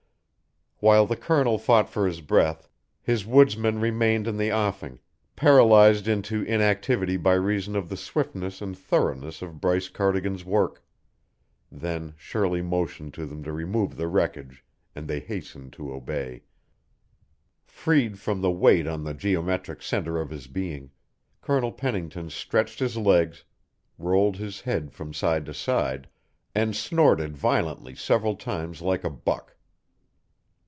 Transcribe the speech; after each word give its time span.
While 0.83 1.05
the 1.05 1.15
Colonel 1.15 1.59
fought 1.59 1.91
for 1.91 2.07
his 2.07 2.21
breath, 2.21 2.67
his 3.03 3.23
woodsmen 3.23 3.77
remained 3.79 4.25
in 4.27 4.37
the 4.37 4.51
offing, 4.51 4.97
paralyzed 5.35 6.07
into 6.07 6.41
inactivity 6.41 7.17
by 7.17 7.33
reason 7.35 7.75
of 7.75 7.87
the 7.87 7.95
swiftness 7.95 8.63
and 8.63 8.75
thoroughness 8.75 9.43
of 9.43 9.61
Bryce 9.61 9.89
Cardigan's 9.89 10.43
work; 10.43 10.83
then 11.71 12.15
Shirley 12.17 12.63
motioned 12.63 13.13
to 13.13 13.27
them 13.27 13.43
to 13.43 13.53
remove 13.53 13.95
the 13.95 14.07
wreckage, 14.07 14.65
and 14.95 15.07
they 15.07 15.19
hastened 15.19 15.71
to 15.73 15.93
obey. 15.93 16.41
Freed 17.67 18.17
from 18.17 18.41
the 18.41 18.49
weight 18.49 18.87
on 18.87 19.03
the 19.03 19.13
geometric 19.13 19.83
centre 19.83 20.19
of 20.19 20.31
his 20.31 20.47
being, 20.47 20.89
Colonel 21.43 21.71
Pennington 21.71 22.31
stretched 22.31 22.79
his 22.79 22.97
legs, 22.97 23.43
rolled 23.99 24.37
his 24.37 24.61
head 24.61 24.91
from 24.91 25.13
side 25.13 25.45
to 25.45 25.53
side, 25.53 26.09
and 26.55 26.75
snorted 26.75 27.37
violently 27.37 27.93
several 27.93 28.35
times 28.35 28.81
like 28.81 29.03
a 29.03 29.11
buck. 29.11 29.55